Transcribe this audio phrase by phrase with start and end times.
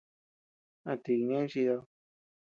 [0.91, 1.81] ¿A ti kane chidad?